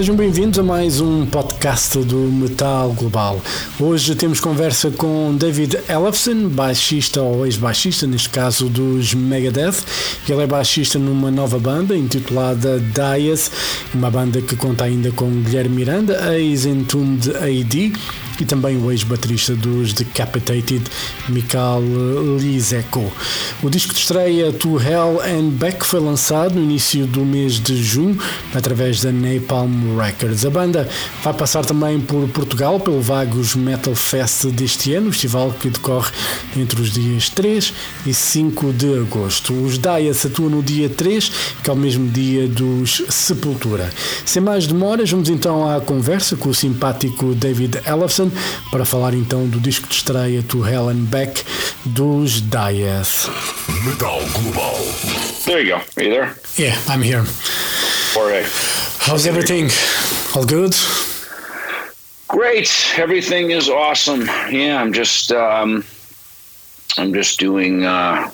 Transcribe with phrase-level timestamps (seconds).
[0.00, 3.38] Sejam bem-vindos a mais um podcast do Metal Global.
[3.78, 9.84] Hoje temos conversa com David Ellefson, baixista ou ex-baixista, neste caso dos Megadeth.
[10.26, 13.52] Ele é baixista numa nova banda intitulada Dias,
[13.92, 17.92] uma banda que conta ainda com Guilherme Miranda, ex-Entombed AD,
[18.40, 20.82] e também o ex-baterista dos Decapitated,
[21.28, 21.82] Mikhail
[22.38, 23.12] Liseko.
[23.62, 27.76] O disco de estreia To Hell and Back foi lançado no início do mês de
[27.82, 28.18] junho
[28.54, 30.44] através da Napalm Records.
[30.44, 30.88] A banda
[31.22, 36.10] vai passar também por Portugal pelo Vagos Metal Fest deste ano, festival que decorre
[36.56, 37.72] entre os dias 3
[38.06, 39.52] e 5 de agosto.
[39.52, 41.30] Os Dias atuam no dia 3,
[41.62, 43.90] que é o mesmo dia dos Sepultura.
[44.24, 48.29] Sem mais demoras, vamos então à conversa com o simpático David Ellefson
[48.70, 51.42] para falar então do disco de estreia To Hell and Back
[51.84, 53.28] dos Dieth.
[53.84, 54.76] Metal Global.
[55.46, 55.82] There you go.
[55.96, 56.36] Are you there?
[56.56, 57.24] Yeah, I'm here.
[58.14, 58.44] Jorge.
[59.00, 59.68] How's everything?
[60.34, 60.74] All good?
[62.28, 62.70] Great.
[62.96, 64.26] Everything is awesome.
[64.50, 65.84] Yeah, I'm just um,
[66.98, 68.30] I'm just doing uh,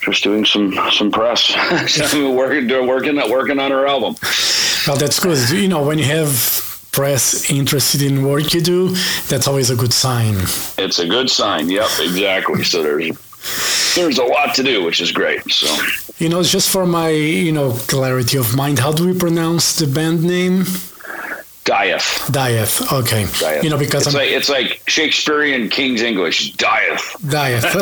[0.00, 1.52] just doing some some press.
[1.56, 4.16] I'm working working working on our album.
[4.86, 5.50] Well, that's good.
[5.50, 6.57] You know, when you have
[6.92, 8.88] press interested in work you do,
[9.28, 10.34] that's always a good sign.
[10.78, 11.68] It's a good sign.
[11.70, 12.64] Yep, exactly.
[12.64, 13.16] So there's
[13.94, 15.42] there's a lot to do, which is great.
[15.50, 15.68] So
[16.18, 19.86] You know, just for my, you know, clarity of mind, how do we pronounce the
[19.86, 20.64] band name?
[21.68, 22.32] Dieth.
[22.32, 22.90] Dieth.
[22.92, 23.24] Okay.
[23.24, 23.62] Dieth.
[23.62, 26.52] You know, because it's I'm like it's like Shakespearean King's English.
[26.56, 27.16] Dieth.
[27.28, 27.74] Dieth.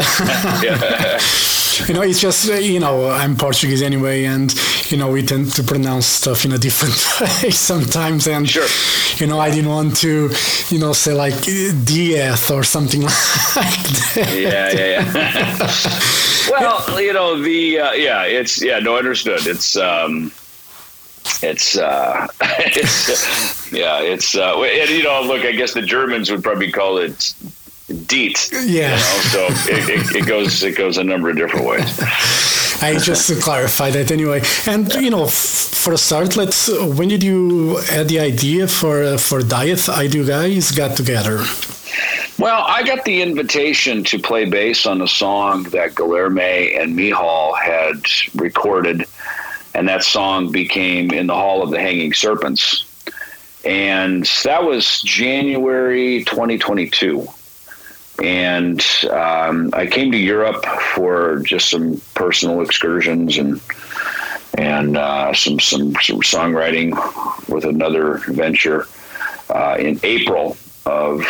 [1.88, 4.50] You know, it's just, uh, you know, I'm Portuguese anyway, and,
[4.90, 6.94] you know, we tend to pronounce stuff in a different
[7.42, 8.26] way sometimes.
[8.26, 8.66] And, Sure.
[9.18, 10.30] you know, I didn't want to,
[10.70, 14.34] you know, say like Dieth or something like that.
[14.34, 16.50] yeah, yeah, yeah.
[16.50, 19.46] well, you know the uh, yeah, it's yeah, no, understood.
[19.46, 20.32] It's um,
[21.42, 26.42] it's uh, it's yeah, it's uh, and you know, look, I guess the Germans would
[26.42, 27.34] probably call it
[28.06, 28.50] Diet.
[28.52, 28.60] Yeah.
[28.62, 28.96] You know,
[29.30, 32.00] so it, it, it goes it goes a number of different ways.
[32.82, 34.42] I just to clarify that anyway.
[34.66, 36.68] And you know, f- for a start, let's.
[36.68, 39.88] When did you had the idea for uh, for Dieth?
[39.88, 41.44] I do guys got together.
[42.38, 47.54] Well, I got the invitation to play bass on a song that Guilherme and Michał
[47.54, 48.04] had
[48.34, 49.06] recorded,
[49.76, 52.84] and that song became In the Hall of the Hanging Serpents.
[53.62, 57.26] And that was January 2022.
[58.22, 63.60] And um, I came to Europe for just some personal excursions and
[64.56, 66.92] and uh, some, some some songwriting
[67.50, 68.86] with another venture
[69.50, 71.20] uh, in April of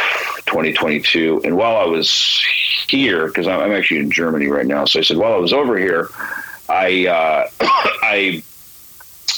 [0.46, 1.40] 2022.
[1.42, 2.44] And while I was
[2.88, 5.76] here, because I'm actually in Germany right now, so I said while I was over
[5.76, 6.10] here,
[6.76, 7.48] I uh,
[8.02, 8.42] I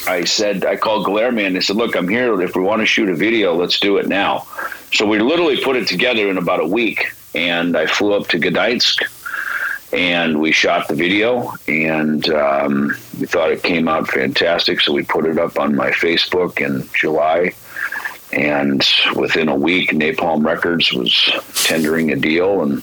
[0.07, 2.41] I said I called Guilherme and I said, look, I'm here.
[2.43, 4.47] If we want to shoot a video, let's do it now.
[4.93, 8.39] So we literally put it together in about a week, and I flew up to
[8.39, 9.03] Gdańsk.
[9.91, 12.89] And we shot the video, and um,
[13.19, 14.83] we thought it came out fantastic.
[14.83, 17.55] So we put it up on my Facebook in July,
[18.31, 21.15] and within a week, Napalm Records was
[21.55, 22.83] tendering a deal, and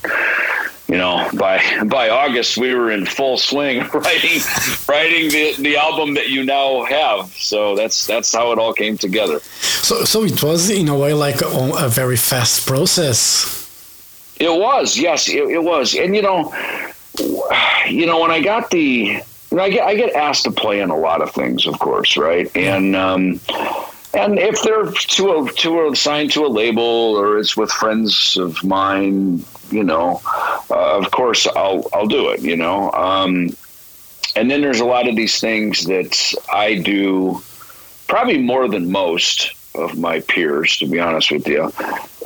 [0.88, 4.42] you know, by by August, we were in full swing writing
[4.88, 7.34] writing the, the album that you now have.
[7.34, 9.40] So that's that's how it all came together.
[9.40, 13.62] So so it was in a way like a, a very fast process.
[14.38, 16.54] It was, yes, it, it was, and you know,
[17.88, 19.22] you know, when I got the, you
[19.52, 22.16] know, I get I get asked to play in a lot of things, of course,
[22.18, 22.96] right, and.
[22.96, 23.40] um
[24.16, 28.38] and if they're to a to a signed to a label or it's with friends
[28.38, 30.22] of mine, you know,
[30.70, 32.42] uh, of course I'll I'll do it.
[32.42, 33.56] You know, um,
[34.36, 37.42] and then there's a lot of these things that I do,
[38.08, 41.72] probably more than most of my peers, to be honest with you.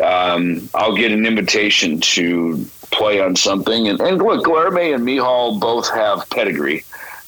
[0.03, 5.59] Um, I'll get an invitation to play on something, and, and look, Guilherme and Michał
[5.59, 6.83] both have pedigree.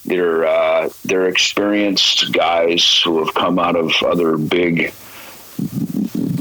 [0.05, 4.93] They're uh, they're experienced guys who have come out of other big,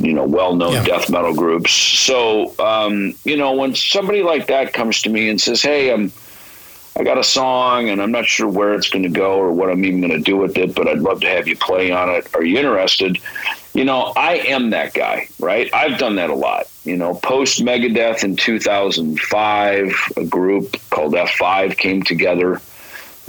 [0.00, 0.82] you know, well-known Yeah.
[0.84, 1.72] death metal groups.
[1.72, 6.10] So, um, you know, when somebody like that comes to me and says, "Hey, I'm
[6.98, 9.70] I got a song and I'm not sure where it's going to go or what
[9.70, 12.08] I'm even going to do with it, but I'd love to have you play on
[12.10, 12.26] it.
[12.34, 13.18] Are you interested?"
[13.72, 15.72] You know, I am that guy, right?
[15.72, 16.66] I've done that a lot.
[16.84, 22.60] You know, post Megadeth in 2005, a group called F5 came together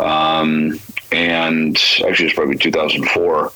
[0.01, 0.79] um,
[1.11, 1.77] and
[2.07, 3.51] actually it's probably 2004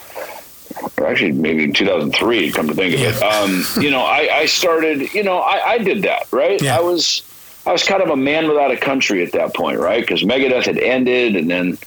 [0.97, 5.13] or actually maybe 2003 come to think of it um, you know I, I started
[5.13, 6.77] you know I, I did that right Yeah.
[6.77, 7.21] i was
[7.67, 9.99] I was kind of a man without a country at that point, right?
[9.99, 11.79] Because Megadeth had ended, and then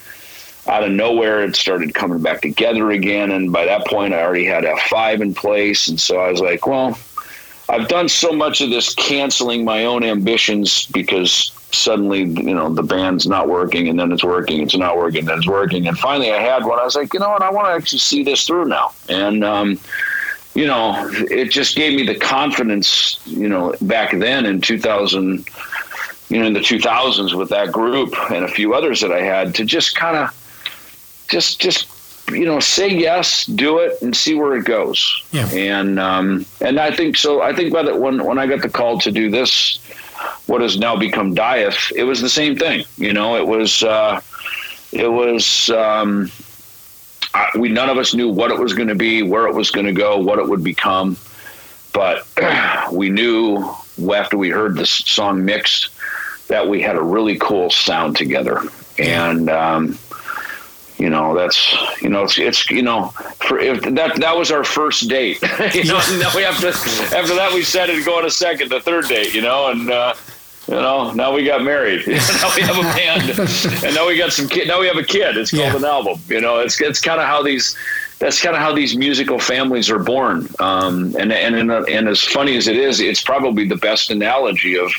[0.66, 3.30] out of nowhere it started coming back together again.
[3.30, 6.66] And by that point, I already had F5 in place, and so I was like,
[6.66, 6.98] well,
[7.68, 12.82] I've done so much of this canceling my own ambitions because suddenly, you know, the
[12.82, 16.32] band's not working, and then it's working, it's not working, then it's working, and finally
[16.32, 16.78] I had one.
[16.78, 19.44] I was like, you know what, I want to actually see this through now, and.
[19.44, 19.78] um
[20.54, 25.46] you know, it just gave me the confidence, you know, back then in 2000,
[26.30, 29.54] you know, in the 2000s with that group and a few others that I had
[29.56, 30.34] to just kind of
[31.28, 31.86] just just
[32.30, 35.22] you know say yes, do it, and see where it goes.
[35.30, 35.48] Yeah.
[35.50, 37.40] And um, and I think so.
[37.40, 39.78] I think by that when when I got the call to do this,
[40.48, 42.84] what has now become Dieth, it was the same thing.
[42.96, 44.20] You know, it was uh,
[44.92, 45.70] it was.
[45.70, 46.30] Um,
[47.34, 49.70] I, we none of us knew what it was going to be, where it was
[49.70, 51.16] going to go, what it would become,
[51.92, 52.26] but
[52.92, 53.70] we knew
[54.14, 55.90] after we heard this song mixed
[56.48, 58.62] that we had a really cool sound together,
[58.98, 59.98] and um,
[60.96, 63.08] you know that's you know it's it's you know
[63.46, 65.40] for if that that was our first date
[65.74, 68.70] you know now we have to after that we said it go on a second
[68.70, 70.14] the third date you know and uh
[70.68, 72.06] you know now we got married.
[72.06, 73.38] Now we have a band.
[73.84, 75.36] And now we got some kid now we have a kid.
[75.36, 75.76] It's called Yeah.
[75.76, 76.20] an album.
[76.28, 77.76] You know it's it's kind of how these
[78.18, 80.48] that's kind of how these musical families are born.
[80.60, 84.76] Um and and and, and as funny as it is it's probably the best analogy
[84.78, 84.90] of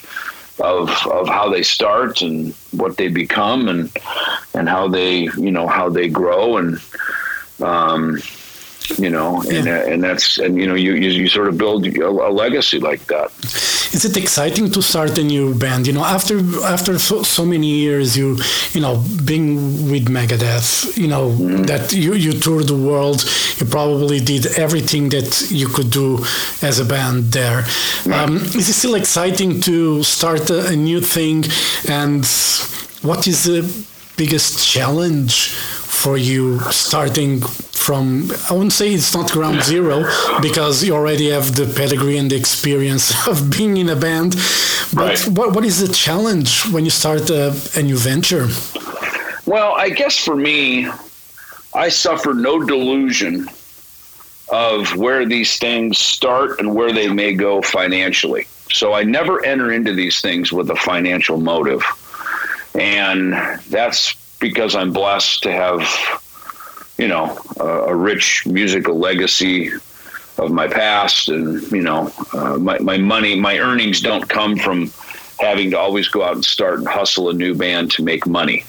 [0.60, 3.92] of of how they start and what they become and
[4.54, 6.80] and how they you know how they grow and
[7.62, 8.18] um
[8.97, 12.07] you know and and that's and you know you you, you sort of build a,
[12.07, 13.30] a legacy like that
[13.91, 15.88] Is it exciting to start a new band?
[15.88, 18.38] You know, after after so, so many years, you
[18.71, 21.33] you know being with Megadeth, you know
[21.65, 23.25] that you you toured the world.
[23.57, 26.19] You probably did everything that you could do
[26.62, 27.65] as a band there.
[28.13, 31.45] Um, is it still exciting to start a, a new thing?
[31.88, 32.24] And
[33.01, 33.62] what is the
[34.18, 35.56] biggest challenge
[36.04, 37.42] for you starting
[37.88, 40.04] from i wouldn't say it's not ground zero
[40.42, 44.31] because you already have the pedigree and the experience of being in a band
[44.94, 45.28] but Right.
[45.38, 47.44] what, what is the challenge when you start a,
[47.75, 48.48] a new venture
[49.46, 50.88] Well, I guess for me,
[51.74, 53.50] I suffer no delusion
[54.52, 58.45] of where these things start and where they may go financially.
[58.72, 61.81] So I never enter into these things with a financial motive.
[62.75, 63.34] And
[63.69, 65.81] that's because I'm blessed to have,
[66.97, 69.71] you know, a, a rich musical legacy
[70.38, 71.30] of my past.
[71.30, 74.91] And, you know, uh, my, my money, my earnings don't come from
[75.39, 78.66] having to always go out and start and hustle a new band to make money.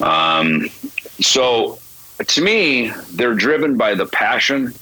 [0.00, 0.68] Um,
[1.20, 1.78] so
[2.26, 4.74] to me, they're driven by the passion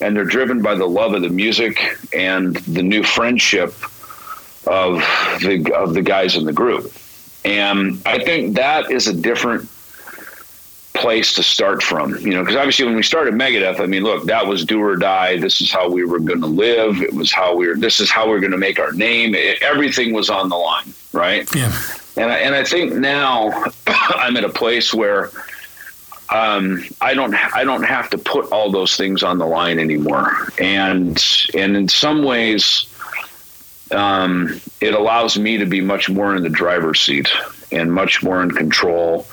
[0.00, 1.80] and they're driven by the love of the music
[2.12, 3.74] and the new friendship
[4.66, 4.98] of
[5.40, 6.92] the of the guys in the group.
[7.44, 9.68] And I think that is a different
[10.94, 14.24] place to start from, you know, because obviously when we started Megadeth, I mean, look,
[14.26, 15.38] that was do or die.
[15.38, 17.02] This is how we were going to live.
[17.02, 17.74] It was how we were.
[17.74, 19.34] This is how we are going to make our name.
[19.34, 21.52] It, everything was on the line, right?
[21.54, 21.72] yeah
[22.16, 23.50] And I, and I think now
[23.86, 25.30] I'm at a place where
[26.30, 30.48] um, I don't I don't have to put all those things on the line anymore.
[30.58, 31.22] And
[31.54, 32.86] and in some ways,
[33.92, 37.28] um, it allows me to be much more in the driver's seat
[37.70, 39.26] and much more in control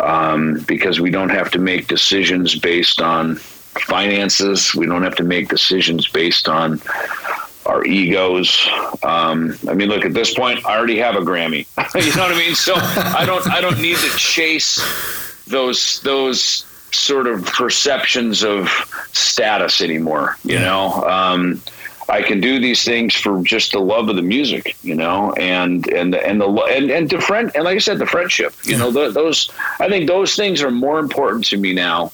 [0.00, 4.74] um, because we don't have to make decisions based on finances.
[4.74, 6.80] We don't have to make decisions based on
[7.66, 8.68] our egos.
[9.02, 10.64] Um, I mean, look at this point.
[10.66, 11.66] I already have a Grammy.
[11.94, 12.54] you know what I mean?
[12.54, 13.46] So I don't.
[13.48, 14.80] I don't need to chase
[15.46, 18.68] those those sort of perceptions of
[19.12, 20.36] status anymore.
[20.44, 21.62] You know, um,
[22.08, 24.76] I can do these things for just the love of the music.
[24.82, 28.06] You know, and and and the and and the friend and like I said, the
[28.06, 28.54] friendship.
[28.64, 29.50] You know, the, those.
[29.80, 32.12] I think those things are more important to me now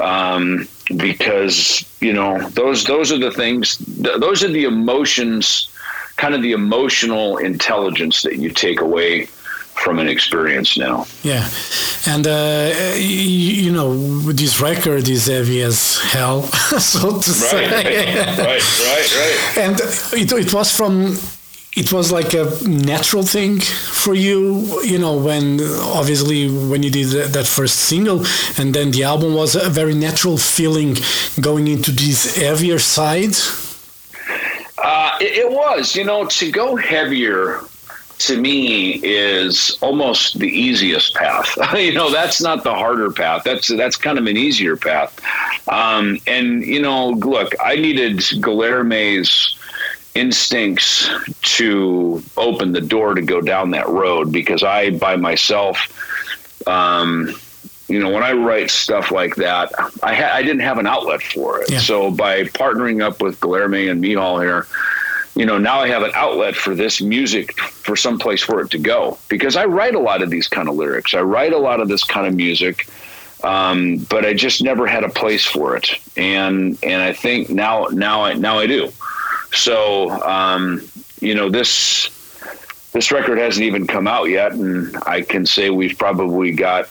[0.00, 5.68] um, because you know those those are the things th- those are the emotions
[6.16, 9.28] kind of the emotional intelligence that you take away
[9.84, 11.06] from an experience now.
[11.22, 11.48] Yeah.
[12.06, 13.94] And uh, you, you know
[14.32, 16.42] this record is heavy as hell
[16.92, 17.64] so to say.
[17.70, 17.84] right
[18.38, 19.56] right right right.
[19.64, 19.80] And
[20.12, 21.16] it, it was from
[21.76, 24.42] it was like a natural thing for you
[24.82, 25.60] you know when
[26.00, 28.18] obviously when you did that- that first single
[28.58, 30.96] and then the album was a very natural feeling
[31.40, 33.34] going into this heavier side?
[34.78, 37.60] Uh, it, it was, you know, to go heavier
[38.18, 41.56] to me is almost the easiest path.
[41.74, 43.44] you know, that's not the harder path.
[43.44, 45.18] That's that's kind of an easier path.
[45.68, 49.56] Um, and you know, look, I needed Guilherme's
[50.14, 51.08] instincts
[51.42, 55.78] to open the door to go down that road because I, by myself,
[56.66, 57.32] um,
[57.88, 59.72] you know, when I write stuff like that,
[60.02, 61.70] I, ha- I didn't have an outlet for it.
[61.70, 61.78] Yeah.
[61.78, 64.66] So by partnering up with Guilherme and Michał here,
[65.38, 68.72] you know, now I have an outlet for this music for some place for it
[68.72, 71.14] to go because I write a lot of these kind of lyrics.
[71.14, 72.88] I write a lot of this kind of music,
[73.44, 75.92] um, but I just never had a place for it.
[76.16, 78.90] And and I think now now I now I do.
[79.52, 80.82] So um,
[81.20, 82.10] you know this
[82.98, 86.86] this record hasn't even come out yet, and I can say we've probably got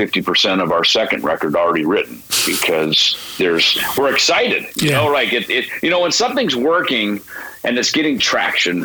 [0.00, 2.98] fifty percent of our second record already written because
[3.38, 4.62] there's we're excited.
[4.82, 4.96] You Yeah.
[4.96, 5.64] know, like it, it.
[5.84, 7.20] You know, when something's working
[7.64, 8.76] and it's getting traction,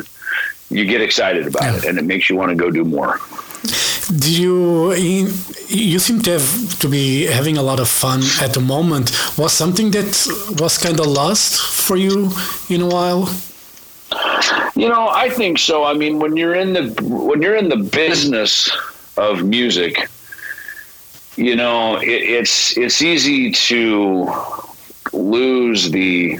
[0.70, 1.76] you get excited about Yeah.
[1.78, 3.18] it, and it makes you want to go do more.
[4.24, 4.54] Do you
[5.68, 9.06] you seem to have to be having a lot of fun at the moment?
[9.36, 10.10] Was something that
[10.62, 11.50] was kind of lost
[11.86, 12.30] for you
[12.70, 13.28] in a while?
[14.74, 15.84] You know, I think so.
[15.84, 18.70] I mean, when you're in the when you're in the business
[19.16, 20.08] of music,
[21.36, 24.30] you know, it, it's it's easy to
[25.12, 26.38] lose the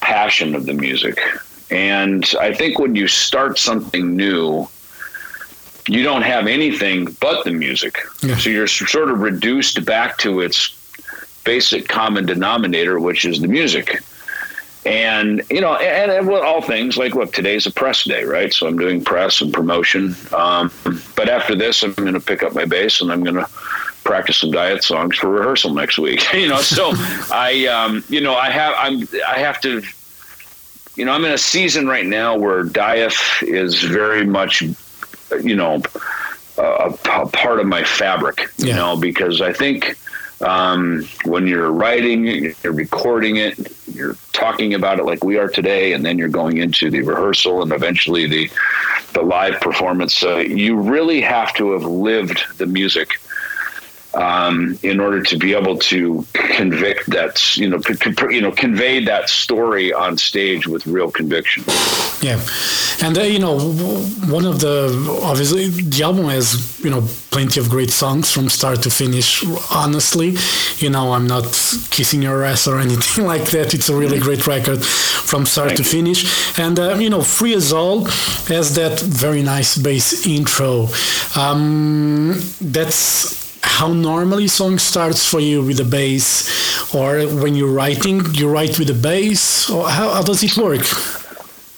[0.00, 1.20] passion of the music.
[1.70, 4.68] And I think when you start something new,
[5.86, 7.98] you don't have anything but the music.
[8.22, 8.36] Yeah.
[8.36, 10.76] So you're sort of reduced back to its
[11.44, 14.02] basic common denominator, which is the music
[14.86, 18.52] and you know and, and with all things like look today's a press day right?
[18.52, 20.14] So i'm doing press and promotion.
[20.34, 20.70] Um,
[21.16, 23.46] but after this i'm going to pick up my bass and i'm going to
[24.04, 26.60] practice some Dieth songs for rehearsal next week you know?
[26.62, 26.90] So
[27.30, 29.82] i um, you know i have i'm i have to
[30.96, 34.62] you know i'm in a season right now where Dieth is very much
[35.42, 35.82] you know
[36.58, 38.76] a, a part of my fabric you Yeah.
[38.76, 39.96] know because i think
[40.42, 45.92] um, when you're writing, you're recording it, you're talking about it like we are today,
[45.92, 48.50] and then you're going into the rehearsal and eventually the
[49.12, 50.14] the live performance.
[50.14, 53.19] So you really have to have lived the music
[54.14, 57.80] um, in order to be able to convict that you know
[58.30, 61.64] you know convey that story on stage with real conviction.
[62.20, 62.40] Yeah,
[63.02, 67.68] and uh, you know, one of the obviously the album has you know plenty of
[67.68, 69.44] great songs from start to finish.
[69.70, 70.36] Honestly,
[70.78, 71.44] you know, I'm not
[71.90, 73.74] kissing your ass or anything like that.
[73.74, 77.60] It's a really great record from start to finish, and uh, you know, Free We
[77.60, 78.04] Fall
[78.48, 80.88] has that very nice bass intro.
[81.36, 88.22] Um, that's how normally song starts for you with the bass or when you're writing
[88.34, 90.86] you write with the bass or how, how does it work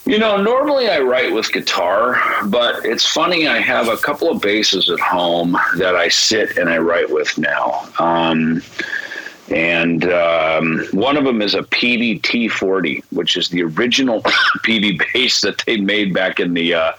[0.05, 3.47] You know, normally I write with guitar, but it's funny.
[3.47, 7.37] I have a couple of basses at home that I sit and I write with
[7.37, 7.87] now.
[7.99, 8.61] Um,
[9.49, 14.21] and um, one of them is a Peavey T40, which is the original
[14.65, 16.91] Peavey bass that they made back in the, uh,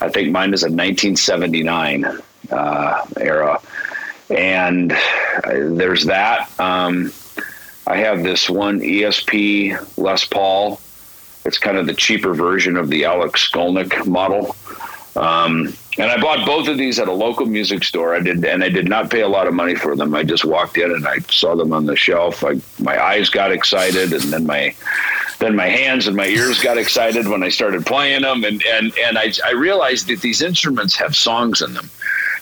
[0.00, 2.04] I think mine is a 1979
[2.52, 3.60] uh, era.
[4.30, 4.96] And uh,
[5.44, 6.50] there's that.
[6.58, 7.12] Um,
[7.86, 10.80] I have this one ESP Les Paul.
[11.44, 14.56] It's kind of the cheaper version of the Alex Skolnick model.
[15.14, 18.14] Um, and I bought both of these at a local music store.
[18.14, 20.14] I did, and I did not pay a lot of money for them.
[20.14, 22.44] I just walked in and I saw them on the shelf.
[22.44, 24.74] I, my eyes got excited, and then my
[25.38, 28.44] then my hands and my ears got excited when I started playing them.
[28.44, 31.88] And and and I I realized that these instruments have songs in them.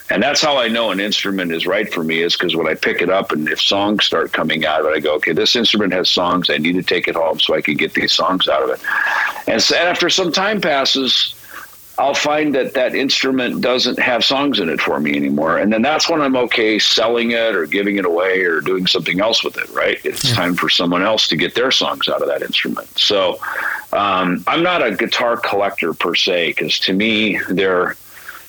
[0.09, 2.75] And that's how I know an instrument is right for me is because when I
[2.75, 5.55] pick it up and if songs start coming out of it, I go, okay, this
[5.55, 6.49] instrument has songs.
[6.49, 8.81] I need to take it home so I can get these songs out of it.
[9.47, 11.33] And so after some time passes,
[11.97, 15.57] I'll find that that instrument doesn't have songs in it for me anymore.
[15.57, 19.21] And then that's when I'm okay selling it or giving it away or doing something
[19.21, 19.97] else with it, right?
[20.03, 22.87] It's time for someone else to get their songs out of that instrument.
[22.99, 23.39] So
[23.93, 27.95] um, I'm not a guitar collector per se, because to me, they're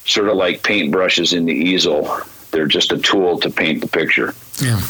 [0.07, 2.21] sort of like paintbrushes in the easel.
[2.51, 4.35] They're just a tool to paint the picture.
[4.61, 4.81] yeah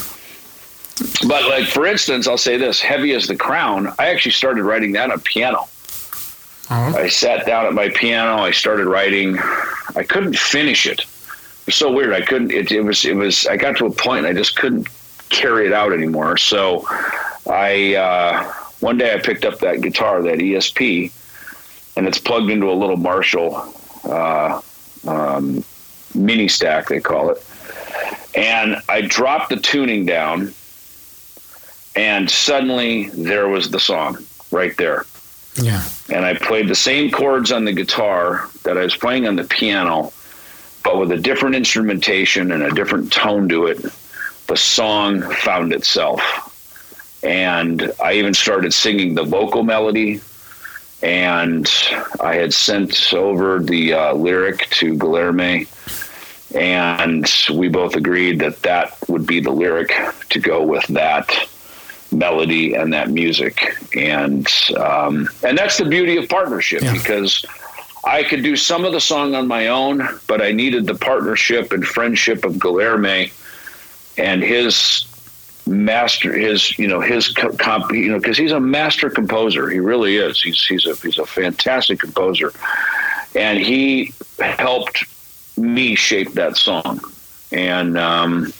[1.27, 4.93] But like for instance, I'll say this: "Heavy Is the Crown." I actually started writing
[4.93, 5.67] that on piano.
[6.69, 6.95] Oh.
[6.97, 8.41] I sat down at my piano.
[8.41, 9.37] I started writing.
[9.95, 11.01] I couldn't finish it.
[11.01, 12.13] It was so weird.
[12.13, 12.51] I couldn't.
[12.51, 13.05] It, it was.
[13.05, 13.45] It was.
[13.47, 14.25] I got to a point.
[14.25, 14.87] I just couldn't
[15.29, 16.37] carry it out anymore.
[16.37, 16.85] So,
[17.49, 18.43] I uh,
[18.79, 21.11] one day I picked up that guitar, that ESP,
[21.95, 24.61] and it's plugged into a little Marshall uh,
[25.07, 25.63] um,
[26.13, 26.87] mini stack.
[26.87, 27.43] They call it.
[28.35, 30.53] And I dropped the tuning down,
[31.95, 34.17] and suddenly there was the song
[34.51, 35.05] right there
[35.55, 39.35] yeah and I played the same chords on the guitar that I was playing on
[39.35, 40.13] the piano,
[40.83, 43.85] but with a different instrumentation and a different tone to it.
[44.47, 46.21] The song found itself.
[47.23, 50.21] And I even started singing the vocal melody
[51.01, 51.69] and
[52.19, 55.67] I had sent over the uh, lyric to Guilherme,
[56.55, 59.91] and we both agreed that that would be the lyric
[60.29, 61.29] to go with that
[62.11, 66.93] melody and that music, and um, and that's the beauty of partnership yeah.
[66.93, 67.45] because.
[68.03, 71.73] I could do some of the song on my own, but I needed the partnership
[71.73, 73.33] and friendship of Guilherme
[74.17, 75.05] and his
[75.67, 79.69] master his you know his comp you know because he's a master composer.
[79.69, 80.41] He really is.
[80.41, 82.51] He's he's a he's a fantastic composer.
[83.35, 85.05] And he helped
[85.57, 87.01] me shape that song.
[87.51, 88.53] And um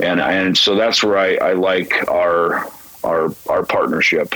[0.00, 2.70] and and so that's where I, I like our
[3.04, 4.34] our our partnership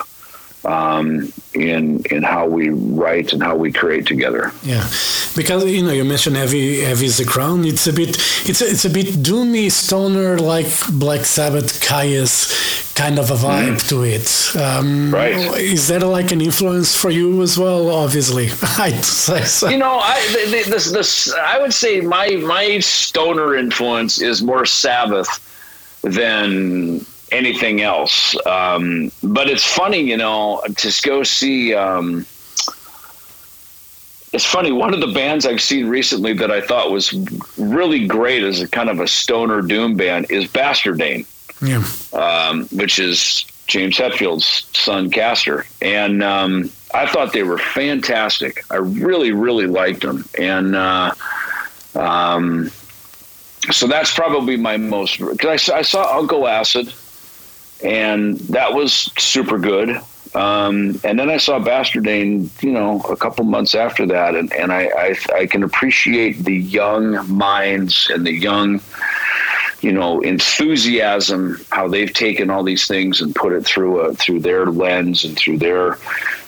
[0.65, 4.53] um, in in how we write and how we create together.
[4.63, 4.89] Yeah,
[5.37, 7.65] because you know you mentioned heavy heavy is the crown.
[7.65, 8.11] It's a bit
[8.49, 13.81] it's a, it's a bit doomy stoner like Black Sabbath Kyuss kind of a vibe
[13.81, 13.89] mm.
[13.89, 14.63] to it.
[14.63, 15.35] Um, right?
[15.59, 17.91] Is that like an influence for you as well?
[17.91, 18.47] Obviously,
[18.79, 19.69] I'd say so.
[19.69, 20.21] You know, I
[20.69, 25.49] this this I would say my my stoner influence is more Sabbath
[26.03, 28.37] than anything else.
[28.47, 31.75] Um, but it's funny, you know, to go see.
[31.75, 32.27] Um,
[34.33, 34.73] it's funny.
[34.73, 37.13] One of the bands I've seen recently that I thought was
[37.59, 41.27] really great as a kind of a stoner doom band is Bastardane,
[41.61, 41.85] yeah.
[42.19, 48.65] um, which is James Hetfield's son, Castor, and um, I thought they were fantastic.
[48.71, 51.15] I really, really liked them, and uh,
[51.95, 52.71] um,
[53.71, 55.19] so that's probably my most.
[55.19, 56.93] Because I, I saw Uncle Acid
[57.85, 60.01] and that was super good.
[60.35, 64.73] Um, and then I saw Bastardane, you know, a couple months after that, and, and
[64.73, 68.81] I, I, I can appreciate the young minds and the young,
[69.83, 74.41] you know, enthusiasm how they've taken all these things and put it through a through
[74.41, 75.99] their lens and through their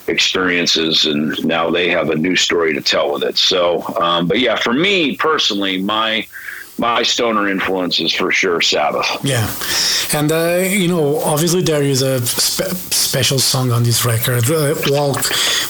[0.07, 3.37] experiences, and now they have a new story to tell with it.
[3.37, 6.27] So, um, but yeah, for me personally, my
[6.79, 9.07] my stoner influence is for sure Sabbath.
[9.25, 9.49] Yeah,
[10.13, 14.75] and uh, you know, obviously there is a spe- special song on this record, uh,
[14.89, 15.19] "Walk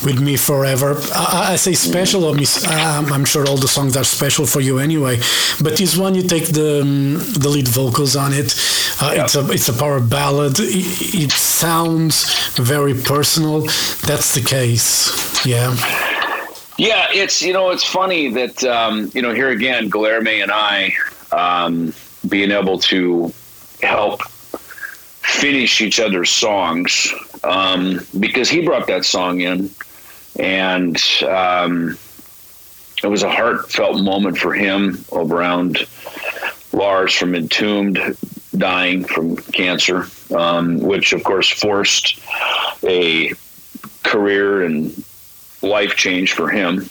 [0.03, 2.25] with Me Forever." I, I say special.
[2.27, 5.19] Um, I'm sure all the songs are special for you anyway,
[5.61, 8.55] but this one you take the um, the lead vocals on it.
[9.01, 9.25] Uh, yeah.
[9.25, 10.59] It's a it's a power ballad.
[10.59, 13.61] It, it sounds very personal.
[14.07, 15.45] That's the case.
[15.45, 15.77] Yeah.
[16.77, 20.93] Yeah, it's you know it's funny that um, you know here again, Guilherme and I
[21.31, 21.95] um,
[22.29, 23.33] being able to
[23.81, 27.13] help finish each other's songs
[27.45, 29.71] um, because he brought that song in,
[30.39, 31.97] and um,
[33.03, 35.87] it was a heartfelt moment for him around
[36.73, 38.17] Lars from Entombed
[38.57, 42.19] dying from cancer, um, which of course forced
[42.83, 43.33] a
[44.03, 45.05] career and
[45.65, 46.89] life change for him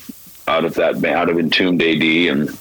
[0.48, 2.58] out of that out of entombed AD and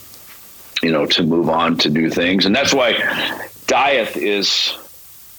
[0.81, 2.93] you know to move on to do things and that's why
[3.67, 4.73] Dieth is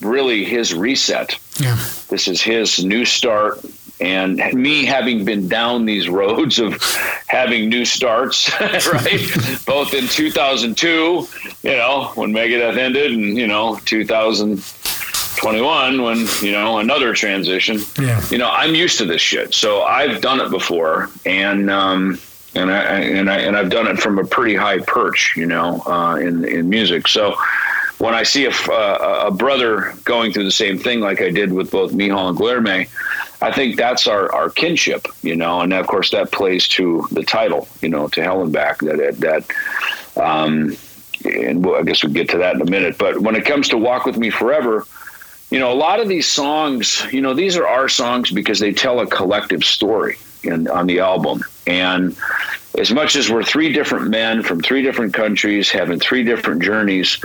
[0.00, 1.38] really his reset.
[1.58, 1.76] Yeah.
[2.08, 3.60] This is his new start
[4.00, 6.82] and me having been down these roads of
[7.28, 9.62] having new starts, right?
[9.66, 11.28] Both in 2002,
[11.62, 14.56] you know, when Megadeth ended, and you know, 2000,
[15.37, 17.79] 21 when you know another transition.
[18.01, 18.23] Yeah.
[18.31, 19.55] You know i'm used to this shit.
[19.55, 22.18] So i've done it before and um
[22.55, 25.83] and i and i and i've done it from a pretty high perch you know
[25.87, 27.09] uh in in music.
[27.09, 27.35] So
[27.99, 31.53] when i see a, a, a brother going through the same thing like i did
[31.53, 32.88] with both michał and guilherme
[33.40, 37.23] i think that's our our kinship you know and of course that plays to the
[37.23, 40.77] title you know to Hell and Back that that um
[41.25, 42.99] and we'll, I guess we'll get to that in a minute.
[42.99, 44.87] But when it comes to Walk with Me Forever,
[45.50, 48.72] you know, a lot of these songs, you know, these are our songs because they
[48.72, 51.42] tell a collective story in, on the album.
[51.66, 52.16] And
[52.78, 57.22] as much as we're three different men from three different countries having three different journeys,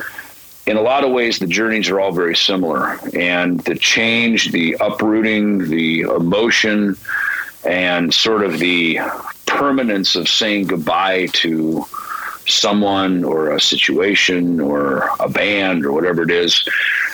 [0.68, 3.00] in a lot of ways, the journeys are all very similar.
[3.16, 6.96] And the change, the uprooting, the emotion,
[7.66, 9.00] and sort of the
[9.48, 11.86] permanence of saying goodbye to
[12.48, 16.64] someone or a situation or a band or whatever it is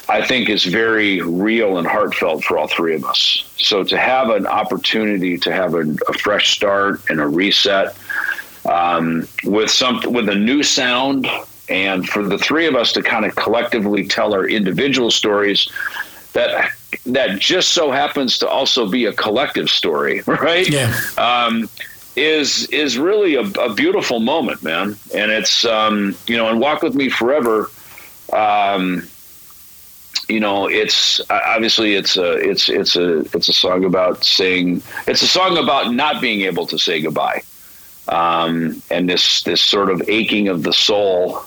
[0.08, 3.44] I think is very real and heartfelt for all three of us.
[3.58, 7.96] So to have an opportunity to have a, a fresh start and a reset
[8.65, 11.28] um, with some with a new sound,
[11.70, 15.70] and for the three of us to kind of collectively tell our individual stories
[16.34, 16.72] that
[17.06, 20.70] that just so happens to also be a collective story, right?
[20.70, 20.96] Yeah.
[21.18, 21.70] Um,
[22.15, 24.96] is is really a, a, beautiful moment, man.
[25.13, 27.70] And it's um, you know, and walk with me forever.
[28.32, 29.08] Um,
[30.28, 35.21] you know, it's obviously it's a it's it's a it's a song about saying it's
[35.21, 37.43] a song about not being able to say goodbye,
[38.08, 41.43] um, and this this sort of aching of the soul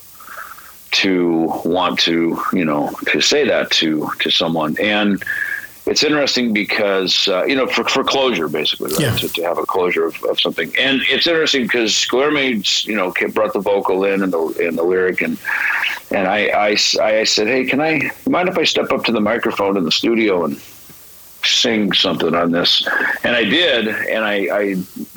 [0.90, 4.76] to want to you know to say that to to someone.
[4.80, 5.22] And
[5.88, 9.00] it's interesting because uh, you know for, for closure basically right?
[9.00, 9.16] Yeah.
[9.16, 13.12] to, to have a closure of, of something and it's interesting because Guilherme you know
[13.32, 15.38] brought the vocal in and the and the lyric and
[16.10, 19.20] and I, I, I said hey can I mind if I step up to the
[19.20, 20.60] microphone in the studio and
[21.44, 22.86] sing something on this
[23.24, 24.74] and I did and I, I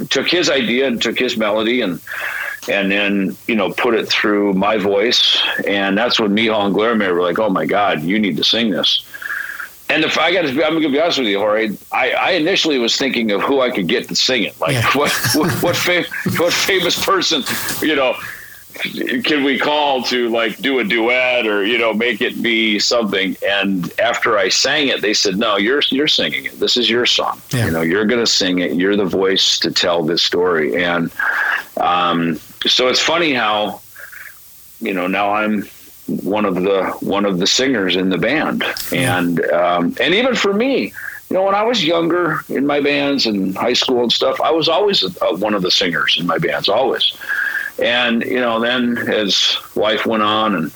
[0.10, 2.00] took his idea and took his melody and
[2.70, 7.12] and then you know put it through my voice and that's when Michał and Guilherme
[7.12, 9.04] were like oh my god you need to sing this
[9.92, 11.76] and if I got to, be, I'm going to be honest with you, Jorge.
[11.92, 14.60] I, I, initially was thinking of who I could get to sing it.
[14.60, 14.90] Like, yeah.
[14.94, 16.06] what what what, fam-
[16.38, 17.44] what, famous person,
[17.82, 18.16] you know,
[19.24, 23.36] can we call to like do a duet or you know make it be something?
[23.46, 26.60] And after I sang it, they said, "No, you're you're singing it.
[26.60, 27.42] This is your song.
[27.52, 27.66] Yeah.
[27.66, 28.74] You know, you're going to sing it.
[28.74, 31.12] You're the voice to tell this story." And
[31.78, 33.82] um, so it's funny how,
[34.80, 35.68] you know, now I'm
[36.18, 40.54] one of the one of the singers in the band, and um, and even for
[40.54, 40.94] me,
[41.30, 44.52] you know, when I was younger in my bands and high school and stuff, I
[44.52, 47.18] was always one of the singers in my bands, always.
[47.80, 50.72] And you know, then as life went on, and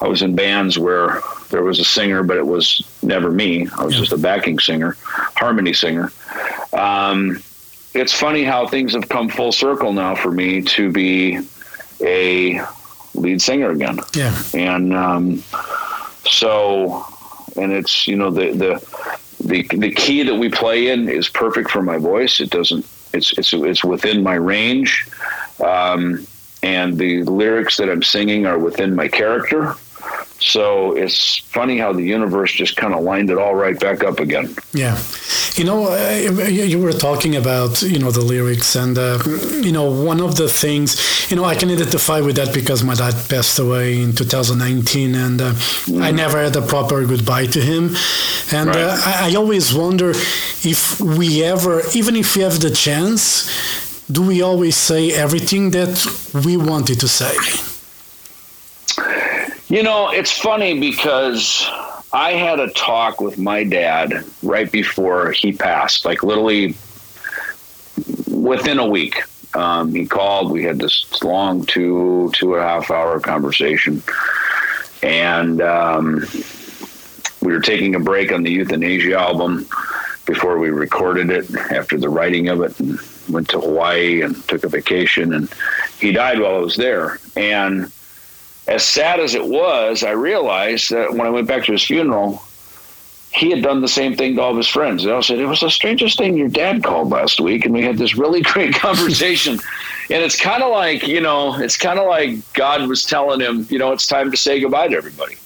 [0.00, 3.68] I was in bands where there was a singer, but it was never me.
[3.78, 4.00] I was yeah.
[4.00, 6.10] just a backing singer, harmony singer.
[6.72, 7.42] Um,
[7.94, 11.40] it's funny how things have come full circle now for me to be
[12.00, 12.64] a
[13.14, 13.98] lead singer again.
[14.14, 14.36] Yeah.
[14.54, 15.42] And um,
[16.24, 17.04] so,
[17.56, 21.70] and it's you know the the the the key that we play in is perfect
[21.70, 22.40] for my voice.
[22.40, 22.86] It doesn't.
[23.12, 25.06] It's it's it's within my range.
[25.62, 26.26] Um,
[26.62, 29.74] and the lyrics that I'm singing are within my character.
[30.42, 34.18] So it's funny how the universe just kind of lined it all right back up
[34.18, 34.54] again.
[34.72, 35.00] Yeah,
[35.54, 39.18] you know, uh, you were talking about you know the lyrics, and uh,
[39.60, 42.94] you know one of the things you know I can identify with that because my
[42.94, 46.02] dad passed away in 2019, and uh, mm.
[46.02, 47.94] I never had a proper goodbye to him,
[48.52, 48.76] and right.
[48.76, 53.48] Uh, I, I always wonder if we ever, even if we have the chance,
[54.10, 56.04] do we always say everything that
[56.44, 57.71] we wanted to say?
[59.72, 61.66] You know, it's funny because
[62.12, 66.74] I had a talk with my dad right before he passed, like literally
[68.28, 69.22] within a week.
[69.54, 70.50] Um, he called.
[70.50, 74.02] We had this long two two and a half hour conversation,
[75.02, 76.26] and um,
[77.40, 79.66] we were taking a break on the Youthanasia album
[80.26, 81.50] before we recorded it.
[81.56, 82.98] After the writing of it, and
[83.30, 85.50] went to Hawaii and took a vacation, and
[85.98, 87.18] he died while I was there.
[87.36, 87.90] And
[88.66, 92.42] as sad as it was, I realized that when I went back to his funeral,
[93.32, 95.04] he had done the same thing to all of his friends.
[95.04, 97.64] They all said, It was the strangest thing your dad called last week.
[97.64, 99.54] And we had this really great conversation.
[100.10, 103.66] and it's kind of like, you know, it's kind of like God was telling him,
[103.70, 105.36] you know, it's time to say goodbye to everybody.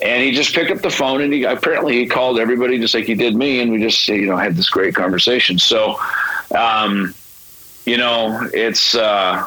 [0.00, 3.04] And he just picked up the phone and he apparently he called everybody just like
[3.04, 3.60] he did me.
[3.60, 5.58] And we just, you know, had this great conversation.
[5.58, 6.00] So,
[6.56, 7.14] um,
[7.84, 9.44] you know, it's, uh,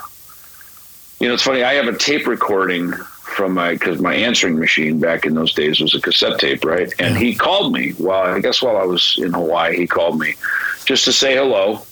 [1.32, 1.64] know, it's funny.
[1.64, 5.80] I have a tape recording from my because my answering machine back in those days
[5.80, 6.94] was a cassette tape, right?
[7.00, 10.36] And he called me while I guess while I was in Hawaii, he called me
[10.84, 11.84] just to say hello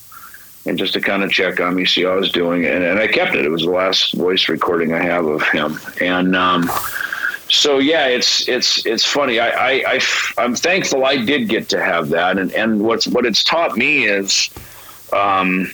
[0.65, 2.99] and just to kind of check on me, see how I was doing, and, and
[2.99, 3.45] I kept it.
[3.45, 6.69] It was the last voice recording I have of him, and um,
[7.47, 9.39] so yeah, it's it's it's funny.
[9.39, 9.99] I, I, I
[10.37, 14.03] I'm thankful I did get to have that, and and what's what it's taught me
[14.03, 14.49] is,
[15.13, 15.71] um,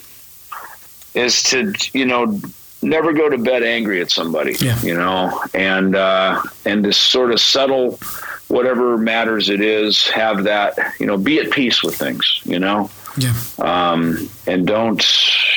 [1.15, 2.39] is to you know
[2.85, 4.79] never go to bed angry at somebody, yeah.
[4.81, 7.99] you know, and uh, and to sort of settle
[8.47, 12.89] whatever matters it is, have that, you know, be at peace with things, you know.
[13.17, 13.33] Yeah.
[13.59, 15.03] Um, and don't,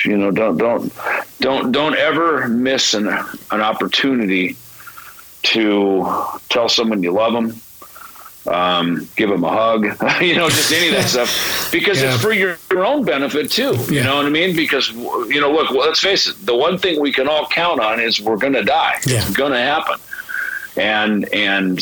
[0.05, 0.93] you know, don't don't
[1.41, 4.57] don't don't ever miss an an opportunity
[5.43, 7.61] to tell someone you love them
[8.49, 9.85] um, give them a hug,
[10.23, 12.15] you know, just any of that stuff, because yeah.
[12.15, 13.75] it's for your, your, own benefit too.
[13.75, 13.91] Yeah.
[13.91, 14.57] You know what I mean?
[14.57, 17.81] Because you know, look, well, let's face it, the one thing we can all count
[17.81, 18.95] on is we're going to die.
[19.07, 19.19] Yeah.
[19.19, 19.99] It's going to happen.
[20.77, 21.81] And and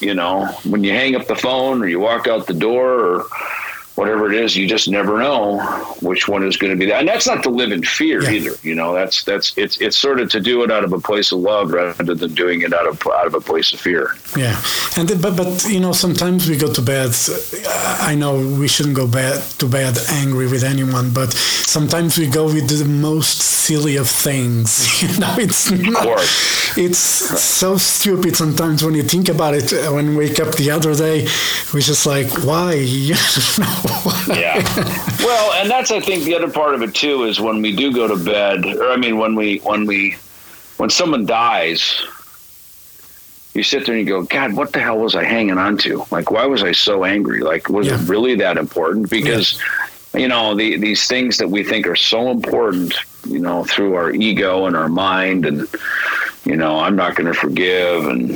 [0.00, 3.24] you know, when you hang up the phone or you walk out the door or
[3.96, 5.60] whatever it is, you just never know
[6.00, 7.00] which one is going to be that.
[7.00, 8.30] And that's not to live in fear Yeah.
[8.30, 8.50] either.
[8.62, 11.32] You know, that's that's it's it's sort of to do it out of a place
[11.32, 14.16] of love rather than doing it out of out of a place of fear.
[14.36, 14.60] Yeah,
[14.96, 17.12] and th- but but you know sometimes we go to bed.
[18.00, 22.44] I know we shouldn't go bed to bed angry with anyone, but sometimes we go
[22.46, 24.70] with the most silly of things.
[25.04, 26.76] You know, it's not, course.
[26.78, 29.70] it's so stupid sometimes when you think about it.
[29.92, 31.26] When we wake up the other day,
[31.72, 32.72] we're just like, why?
[34.28, 34.62] Yeah.
[35.20, 37.92] Well, and that's I think the other part of it too is when we do
[37.92, 40.16] go to bed, or I mean when we when we
[40.78, 42.02] when someone dies,
[43.54, 46.04] you sit there and you go, God, what the hell was I hanging on to?
[46.10, 47.40] Like, why was I so angry?
[47.40, 48.00] Like, was Yeah.
[48.02, 49.10] it really that important?
[49.10, 49.60] Because
[50.14, 52.94] you know the, these things that we think are so important,
[53.28, 55.68] you know, through our ego and our mind, and
[56.44, 58.30] you know, I'm not going to forgive, and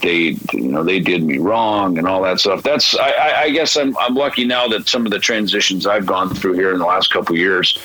[0.00, 2.62] they, you know, they did me wrong, and all that stuff.
[2.62, 6.06] That's, I, I, I guess, I'm, I'm lucky now that some of the transitions I've
[6.06, 7.78] gone through here in the last couple of years,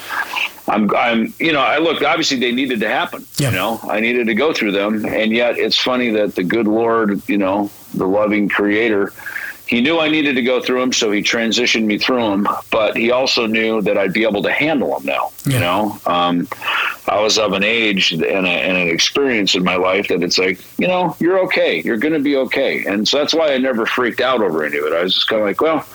[0.68, 2.02] I'm, I'm, you know, I look.
[2.02, 3.26] Obviously, they needed to happen.
[3.38, 3.50] Yeah.
[3.50, 6.68] You know, I needed to go through them, and yet it's funny that the good
[6.68, 9.12] Lord, you know, the loving Creator,
[9.68, 12.48] he knew I needed to go through them, so he transitioned me through them.
[12.72, 15.32] But he also knew that I'd be able to handle them now.
[15.46, 15.54] Yeah.
[15.54, 16.48] You know, um,
[17.08, 20.38] I was of an age and, a, and an experience in my life that it's
[20.38, 21.82] like, you know, you're okay.
[21.82, 22.86] You're going to be okay.
[22.86, 24.94] And so that's why I never freaked out over any of it.
[24.94, 25.86] I was just kind of like, well,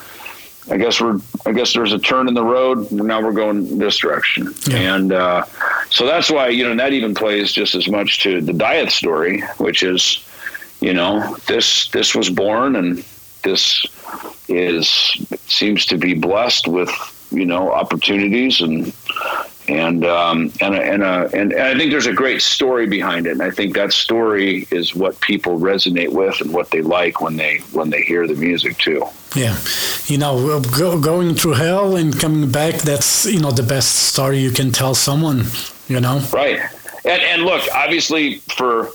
[0.70, 2.92] I guess we're, I guess there's a turn in the road.
[2.92, 4.52] Now we're going this direction.
[4.68, 4.96] Yeah.
[4.96, 5.44] And uh,
[5.88, 8.90] so that's why, you know, and that even plays just as much to the Dieth
[8.90, 10.22] story, which is,
[10.80, 13.02] you know, this, this was born and
[13.44, 13.86] this
[14.48, 14.88] is,
[15.46, 16.90] seems to be blessed with,
[17.30, 18.92] you know, opportunities and,
[19.68, 23.32] and um, and a, and, a, and I think there's a great story behind it,
[23.32, 27.36] and I think that story is what people resonate with and what they like when
[27.36, 29.04] they when they hear the music too.
[29.36, 29.58] Yeah,
[30.06, 34.38] you know, go, going through hell and coming back, that's, you know, the best story
[34.38, 35.44] you can tell someone,
[35.86, 36.22] you know?
[36.32, 36.60] Right,
[37.04, 38.90] and and look, obviously for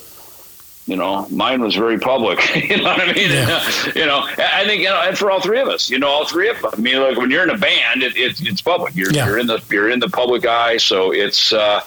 [0.85, 2.39] you know, mine was very public.
[2.69, 3.31] you know what I mean?
[3.31, 3.91] Yeah.
[3.95, 6.25] you know, I think you know, and for all three of us, you know, all
[6.25, 6.73] three of us.
[6.77, 8.95] I mean, like when you're in a band, it, it's it's public.
[8.95, 9.27] You're Yeah.
[9.27, 11.81] you're in the you're in the public eye, so it's uh,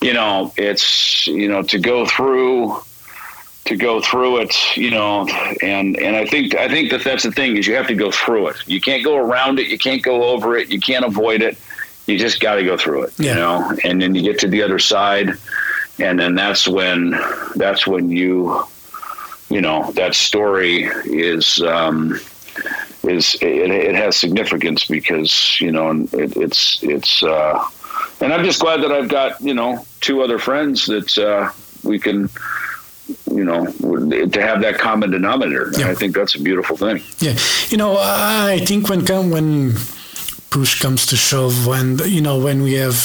[0.00, 2.76] you know, it's you know to go through
[3.64, 5.26] to go through it, you know,
[5.62, 8.10] and and I think I think that that's the thing is you have to go
[8.10, 8.56] through it.
[8.66, 9.68] You can't go around it.
[9.68, 10.68] You can't go over it.
[10.68, 11.56] You can't avoid it.
[12.08, 13.28] You just got to go through it, Yeah.
[13.30, 13.78] you know.
[13.84, 15.30] And then you get to the other side,
[16.02, 17.10] and then that's when
[17.56, 18.64] that's when you
[19.48, 22.18] you know that story is um,
[23.04, 27.64] is it, it has significance because you know it, it's it's uh,
[28.20, 31.50] and I'm just glad that I've got you know two other friends that uh,
[31.82, 32.28] we can
[33.30, 35.70] you know to have that common denominator.
[35.76, 35.90] Yeah.
[35.90, 37.02] I think that's a beautiful thing.
[37.18, 37.36] Yeah,
[37.68, 39.74] you know, I think when come when
[40.50, 42.96] push comes to shove, when you know when we have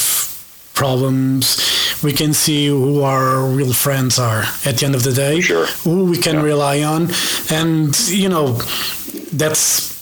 [0.74, 5.42] problems, we can see who our real friends are at the end of the day,
[5.42, 5.66] Sure.
[5.84, 6.44] who we can Yeah.
[6.44, 7.12] rely on,
[7.50, 8.58] and you know,
[9.34, 9.96] that's.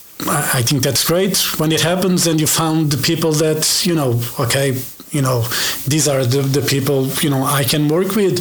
[0.58, 4.22] I think that's great when it happens and you found the people that you know.
[4.40, 4.78] Okay,
[5.12, 5.44] you know,
[5.88, 8.40] these are the, the people you know I can work with,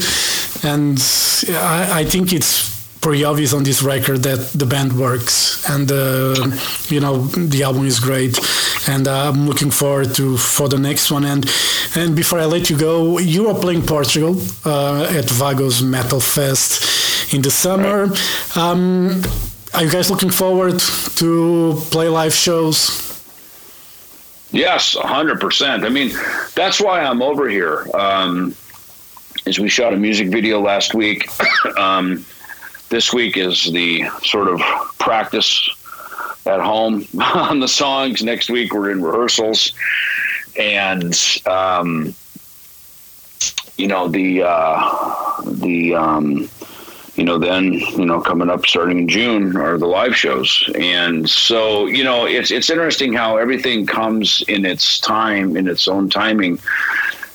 [0.65, 0.99] and
[1.51, 2.74] I, I think it's
[3.05, 6.35] pretty obvious on this record that the band works and uh,
[6.89, 8.35] you know the album is great
[8.89, 11.45] and uh, I'm looking forward to for the next one and
[11.97, 17.35] and before I let you go you are playing Portugal uh, at Vagos Metal Fest
[17.35, 18.09] in the summer
[18.57, 19.21] um,
[19.75, 20.81] are you guys looking forward
[21.21, 23.05] to play live shows
[24.51, 25.85] Yes, hundred percent.
[25.85, 26.13] I mean,
[26.55, 27.89] that's why I'm over here.
[27.93, 28.55] Um,
[29.47, 31.29] is we shot a music video last week.
[31.77, 32.25] um,
[32.89, 34.61] this week is the sort of
[34.99, 35.69] practice
[36.47, 38.23] at home on the songs.
[38.23, 39.73] Next week we're in rehearsals,
[40.59, 42.15] and um,
[43.77, 46.49] you know the uh, the um,
[47.17, 51.29] you know then you know coming up starting in June are the live shows, and
[51.29, 56.09] so you know it's it's interesting how everything comes in its time in its own
[56.09, 56.59] timing,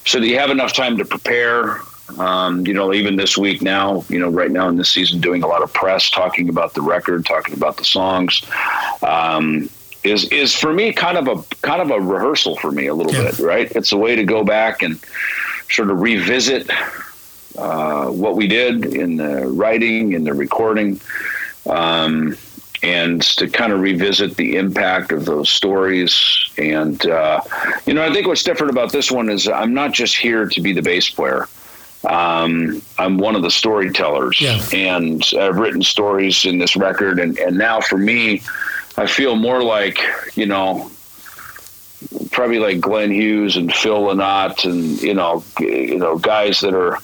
[0.05, 1.81] so that you have enough time to prepare.
[2.17, 5.43] Um, you know, even this week now, you know, right now in this season, doing
[5.43, 8.41] a lot of press, talking about the record, talking about the songs,
[9.03, 9.69] um,
[10.03, 13.13] is is for me kind of a kind of a rehearsal for me a little
[13.13, 13.31] Yeah.
[13.31, 13.71] bit, right?
[13.75, 14.97] It's a way to go back and
[15.69, 16.69] sort of revisit
[17.57, 20.99] uh, what we did in the writing, in the recording,
[21.67, 22.37] um,
[22.81, 26.49] and to kind of revisit the impact of those stories.
[26.57, 27.41] And uh,
[27.85, 30.61] you know, I think what's different about this one is I'm not just here to
[30.61, 31.47] be the bass player.
[32.07, 34.61] Um, I'm one of the storytellers, Yeah.
[34.73, 37.19] and I've written stories in this record.
[37.19, 38.41] And, and now for me,
[38.97, 39.99] I feel more like
[40.35, 40.89] you know
[42.31, 46.97] probably like Glenn Hughes and Phil Lynott and you know you know guys that are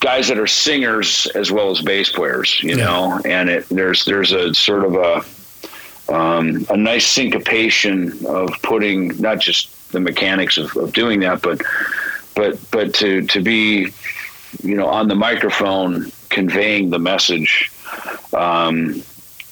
[0.00, 2.84] guys that are singers as well as bass players, you yeah.
[2.84, 9.08] know, and it there's there's a sort of a um, a nice syncopation of putting
[9.20, 11.60] not just the mechanics of, of doing that, but
[12.38, 13.92] but but to to be
[14.62, 17.72] you know on the microphone conveying the message
[18.32, 19.02] um,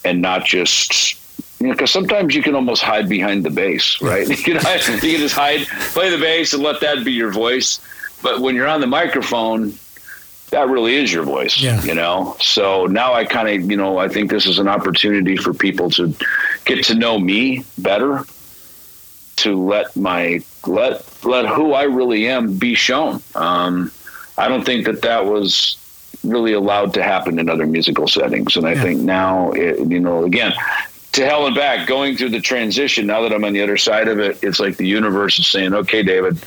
[0.04, 1.18] and not just
[1.58, 4.28] you know, because sometimes you can almost hide behind the bass, right?
[4.34, 7.32] you, can hide, you can just hide, play the bass, and let that be your
[7.32, 7.80] voice.
[8.22, 9.72] But when you're on the microphone,
[10.50, 11.82] that really is your voice, yeah.
[11.82, 12.36] you know?
[12.40, 15.90] So now I kind of, you know, I think this is an opportunity for people
[15.92, 16.14] to
[16.66, 18.24] get to know me better,
[19.36, 23.22] to let my, let, let who I really am be shown.
[23.34, 23.90] Um,
[24.38, 25.78] I don't think that that was
[26.24, 28.56] really allowed to happen in other musical settings.
[28.56, 28.82] And I yeah.
[28.82, 30.52] think now, it, you know, again,
[31.12, 34.08] to hell and back, going through the transition, now that I'm on the other side
[34.08, 36.38] of it, it's like the universe is saying, okay, David,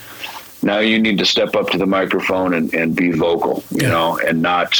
[0.61, 3.89] now you need to step up to the microphone and, and be vocal, you yeah.
[3.89, 4.79] know, and not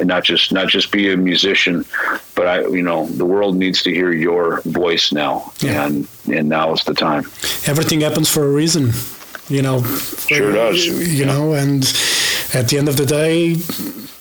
[0.00, 1.84] and not just not just be a musician,
[2.34, 5.86] but I you know the world needs to hear your voice now, yeah.
[5.86, 7.24] and and now is the time.
[7.66, 8.92] Everything happens for a reason,
[9.48, 9.82] you know.
[10.28, 10.86] Sure does.
[10.86, 11.26] You yeah.
[11.26, 11.82] know, and
[12.54, 13.56] at the end of the day,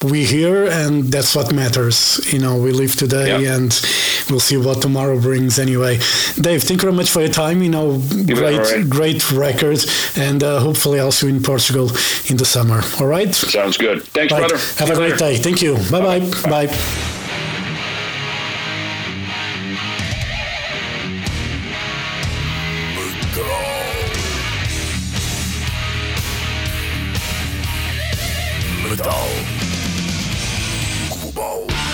[0.04, 3.60] we here and that's what matters you know we live today yep.
[3.60, 3.82] and
[4.30, 5.98] we'll see what tomorrow brings anyway.
[6.40, 8.90] Dave thank you very much for your time you know you great right.
[8.90, 9.80] great record
[10.16, 11.90] and uh, hopefully also in portugal
[12.30, 12.82] in the summer.
[13.00, 13.34] All right?
[13.34, 14.04] Sounds good.
[14.04, 14.48] Thanks right.
[14.48, 14.58] brother.
[14.78, 15.38] Have a great day.
[15.38, 15.76] Thank you.
[15.92, 17.09] Bye bye bye, bye.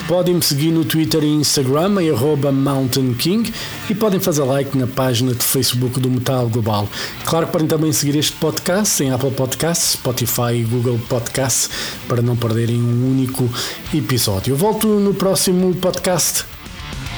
[0.08, 2.12] Podem me seguir no Twitter e Instagram em
[2.54, 3.54] Mountain King
[3.90, 6.88] e podem fazer like na página de Facebook do Metal Global.
[7.26, 11.70] Claro que podem também seguir este podcast em Apple Podcasts, Spotify e Google Podcasts
[12.08, 13.50] para não perderem um único
[13.94, 14.54] episódio.
[14.54, 16.46] Eu volto no próximo podcast.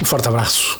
[0.01, 0.79] Um forte abraço.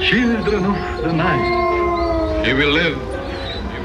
[0.00, 2.96] Children of the night, will live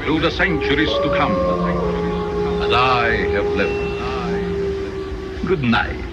[0.04, 1.79] through the centuries to come.
[2.72, 3.72] I have lived.
[5.46, 6.09] Good night.